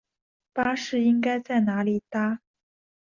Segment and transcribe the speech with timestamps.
[0.51, 2.39] 巴士应该在哪里搭？